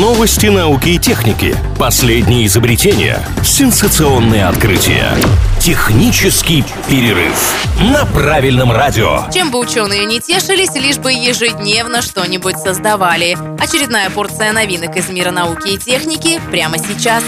[0.00, 1.54] Новости науки и техники.
[1.78, 3.20] Последние изобретения.
[3.44, 5.12] Сенсационные открытия.
[5.60, 7.34] Технический перерыв
[7.78, 9.24] на правильном радио.
[9.30, 13.36] Чем бы ученые не тешились, лишь бы ежедневно что-нибудь создавали.
[13.62, 17.22] Очередная порция новинок из мира науки и техники прямо сейчас.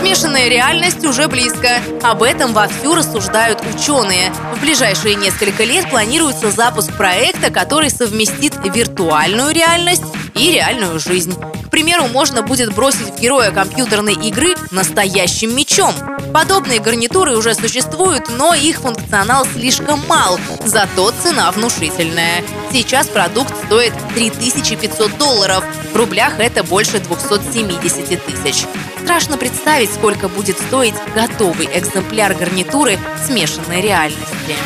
[0.00, 1.80] Смешанная реальность уже близко.
[2.04, 4.32] Об этом вовсю рассуждают ученые.
[4.56, 10.04] В ближайшие несколько лет планируется запуск проекта, который совместит виртуальную реальность
[10.34, 11.34] и реальную жизнь.
[11.76, 15.92] Примеру, можно будет бросить в героя компьютерной игры настоящим мечом.
[16.32, 22.42] Подобные гарнитуры уже существуют, но их функционал слишком мал, зато цена внушительная.
[22.72, 25.62] Сейчас продукт стоит 3500 долларов.
[25.92, 28.64] В рублях это больше 270 тысяч.
[29.02, 34.56] Страшно представить, сколько будет стоить готовый экземпляр гарнитуры смешанной реальности.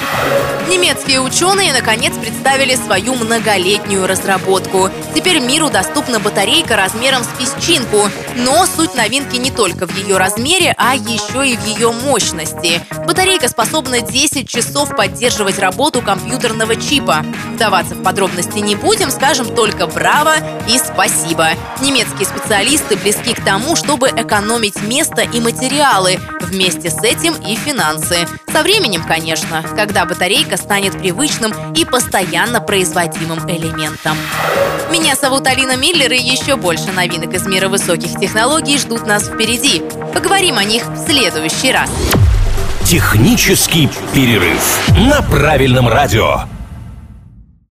[0.68, 4.88] Немецкие ученые наконец представили свою многолетнюю разработку.
[5.14, 8.08] Теперь миру доступна батарейка размером с песчинку.
[8.36, 12.80] Но суть новинки не только в ее размере, а еще и в ее мощности.
[13.04, 17.24] Батарейка способна 10 часов поддерживать работу компьютерного чипа.
[17.54, 19.10] Вдаваться в подробности не будем,
[19.40, 20.34] скажем только браво
[20.68, 21.48] и спасибо.
[21.82, 28.26] Немецкие специалисты близки к тому, чтобы экономить место и материалы, вместе с этим и финансы.
[28.52, 34.16] Со временем, конечно, когда батарейка станет привычным и постоянно производимым элементом.
[34.90, 39.82] Меня зовут Алина Миллер, и еще больше новинок из мира высоких технологий ждут нас впереди.
[40.12, 41.90] Поговорим о них в следующий раз.
[42.84, 46.44] Технический перерыв на правильном радио.